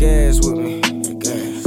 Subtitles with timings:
[0.00, 0.80] gas with me.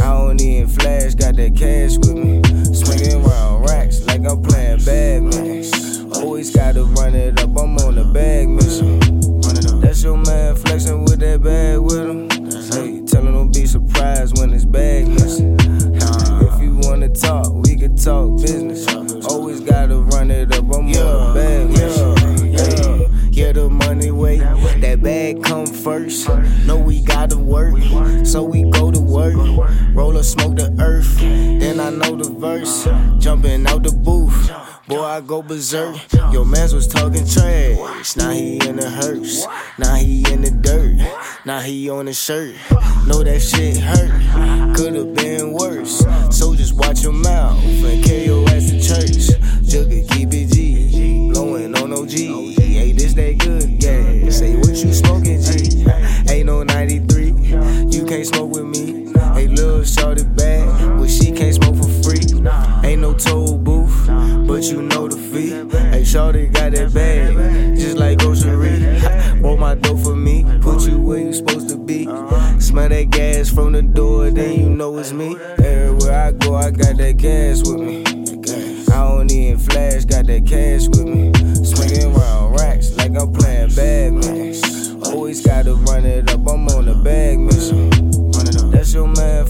[0.00, 2.42] I don't even flash, got that cash with me.
[2.74, 6.12] Swinging around racks like I'm playing badminton.
[6.14, 9.80] Always gotta run it up, I'm on the bag mission.
[9.80, 12.30] That's your man flexing with that bag with him.
[12.72, 15.56] Hey, tell him don't be surprised when his bag missing.
[15.60, 18.86] If you wanna talk, we can talk business.
[19.26, 21.41] Always gotta run it up, I'm on the bag
[24.92, 26.28] that bag come first.
[26.66, 27.74] Know we gotta work,
[28.24, 29.34] so we go to work.
[29.94, 32.84] Roll or smoke the earth, then I know the verse.
[33.18, 34.50] Jumping out the booth.
[34.88, 35.96] Boy, I go berserk.
[36.32, 38.16] Your mans was talking trash.
[38.16, 39.46] Now he in the hearse.
[39.78, 40.96] Now he in the dirt.
[41.46, 42.54] Now he on the shirt.
[43.06, 44.76] Know that shit hurt.
[44.76, 46.04] Could've been worse.
[46.36, 49.40] So just watch your mouth and carry your ass to church.
[49.64, 51.30] Jugga keep it G.
[51.32, 52.10] Blowing on OG.
[52.10, 53.51] Hey, this that good
[58.12, 59.10] can't smoke with me.
[59.32, 60.98] Hey, little shorty bad.
[60.98, 62.20] But she can't smoke for free.
[62.84, 64.06] Ain't no toll booth,
[64.46, 65.52] but you know the fee.
[65.90, 69.40] Hey, shorty got that bag, just like grocery.
[69.40, 72.04] Roll my dough for me, put you where you supposed to be.
[72.60, 75.34] Smell that gas from the door, then you know it's me.
[75.64, 78.04] Everywhere I go, I got that gas with me.
[78.92, 81.31] I don't even flash, got that cash with me.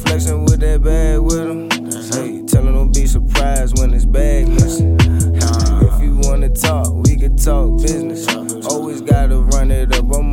[0.02, 1.90] flexing with that bag with him.
[1.90, 5.00] So you tell him don't be surprised when it's bag missing.
[5.00, 5.86] Uh-huh.
[5.86, 8.26] If you wanna talk, we can talk business.
[8.66, 10.04] Always gotta run it up.
[10.14, 10.31] I'm